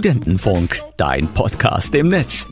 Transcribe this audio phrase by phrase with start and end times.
[0.00, 2.48] Studentenfunk, dein Podcast im Netz.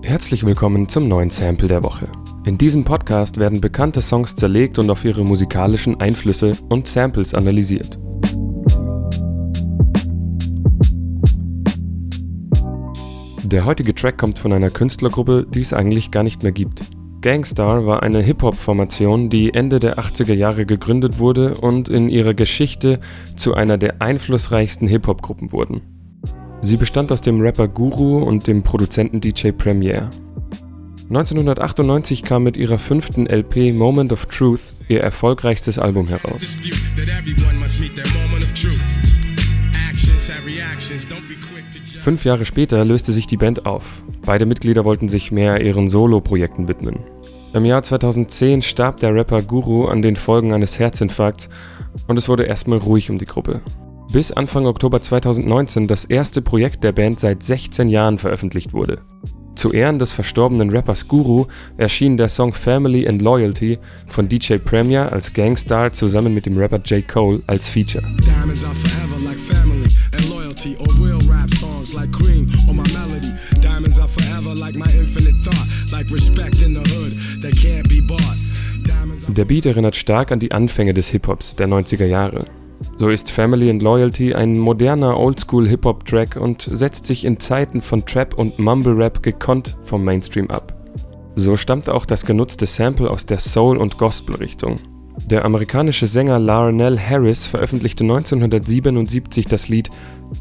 [0.00, 2.06] Herzlich willkommen zum neuen Sample der Woche.
[2.44, 7.98] In diesem Podcast werden bekannte Songs zerlegt und auf ihre musikalischen Einflüsse und Samples analysiert.
[13.42, 16.82] Der heutige Track kommt von einer Künstlergruppe, die es eigentlich gar nicht mehr gibt.
[17.20, 22.98] Gangstar war eine Hip-Hop-Formation, die Ende der 80er Jahre gegründet wurde und in ihrer Geschichte
[23.36, 25.82] zu einer der einflussreichsten Hip-Hop-Gruppen wurden.
[26.62, 30.08] Sie bestand aus dem Rapper Guru und dem Produzenten DJ Premier.
[31.10, 36.56] 1998 kam mit ihrer fünften LP Moment of Truth ihr erfolgreichstes Album heraus.
[42.00, 44.02] Fünf Jahre später löste sich die Band auf.
[44.24, 47.00] Beide Mitglieder wollten sich mehr ihren Solo-Projekten widmen.
[47.52, 51.48] Im Jahr 2010 starb der Rapper Guru an den Folgen eines Herzinfarkts
[52.06, 53.60] und es wurde erstmal ruhig um die Gruppe.
[54.12, 59.02] Bis Anfang Oktober 2019 das erste Projekt der Band seit 16 Jahren veröffentlicht wurde.
[59.54, 65.12] Zu Ehren des verstorbenen Rappers Guru erschien der Song Family and Loyalty von DJ Premier
[65.12, 67.06] als Gangstar zusammen mit dem Rapper J.
[67.06, 68.02] Cole als Feature.
[79.28, 82.44] Der Beat erinnert stark an die Anfänge des Hip-Hops der 90er Jahre.
[82.96, 88.34] So ist Family and Loyalty ein moderner Oldschool-Hip-Hop-Track und setzt sich in Zeiten von Trap
[88.34, 90.74] und Mumble-Rap gekonnt vom Mainstream ab.
[91.36, 94.78] So stammt auch das genutzte Sample aus der Soul- und Gospel-Richtung.
[95.26, 99.90] Der amerikanische Sänger Larnell Harris veröffentlichte 1977 das Lied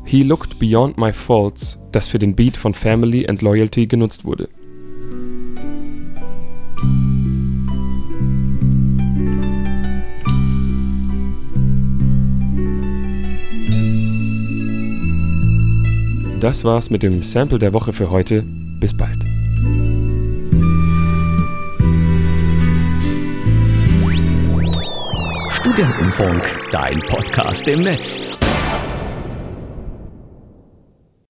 [0.06, 4.50] He Looked Beyond My Faults, das für den Beat von Family and Loyalty genutzt wurde.
[16.40, 18.44] Das war's mit dem Sample der Woche für heute.
[18.80, 19.18] Bis bald.
[25.52, 28.22] Studentenfunk, dein Podcast im Netz.